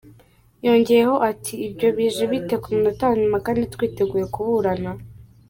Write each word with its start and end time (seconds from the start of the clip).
Yongeyeho 0.65 1.15
ati”ibyo 1.29 1.87
bije 1.97 2.23
bite 2.31 2.55
ku 2.61 2.67
munota 2.73 3.03
wa 3.09 3.15
nyuma 3.21 3.37
kandi 3.45 3.69
twiteguye 3.73 4.25
kuburana”?. 4.33 4.91